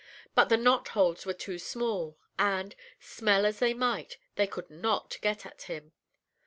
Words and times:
But 0.33 0.49
the 0.49 0.57
knotholes 0.57 1.27
were 1.27 1.33
too 1.33 1.59
small, 1.59 2.17
and, 2.39 2.75
smell 2.99 3.45
as 3.45 3.59
they 3.59 3.75
might, 3.75 4.17
they 4.33 4.47
could 4.47 4.71
not 4.71 5.19
get 5.21 5.45
at 5.45 5.61
him. 5.69 5.91